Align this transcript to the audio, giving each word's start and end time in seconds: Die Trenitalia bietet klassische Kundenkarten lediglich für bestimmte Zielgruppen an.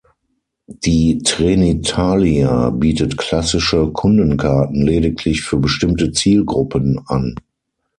Die 0.65 1.19
Trenitalia 1.23 2.71
bietet 2.71 3.19
klassische 3.19 3.91
Kundenkarten 3.91 4.81
lediglich 4.81 5.43
für 5.43 5.57
bestimmte 5.59 6.11
Zielgruppen 6.11 6.99
an. 7.05 7.35